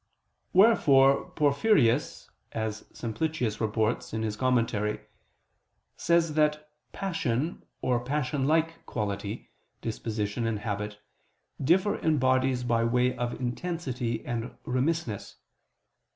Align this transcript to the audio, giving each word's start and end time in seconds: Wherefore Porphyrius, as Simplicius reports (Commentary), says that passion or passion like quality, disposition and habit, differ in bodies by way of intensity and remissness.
Wherefore 0.51 1.29
Porphyrius, 1.35 2.31
as 2.53 2.85
Simplicius 2.91 3.61
reports 3.61 4.15
(Commentary), 4.35 5.01
says 5.95 6.33
that 6.33 6.71
passion 6.91 7.61
or 7.83 7.99
passion 7.99 8.47
like 8.47 8.83
quality, 8.87 9.51
disposition 9.79 10.47
and 10.47 10.57
habit, 10.61 10.97
differ 11.63 11.97
in 11.97 12.17
bodies 12.17 12.63
by 12.63 12.83
way 12.83 13.15
of 13.15 13.39
intensity 13.39 14.25
and 14.25 14.57
remissness. 14.65 15.35